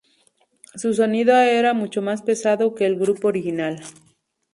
Su 0.73 0.95
sonido 0.95 1.35
era 1.37 1.75
mucho 1.75 2.01
más 2.01 2.23
pesado 2.23 2.73
que 2.73 2.87
el 2.87 2.95
grupo 2.97 3.27
original. 3.27 3.83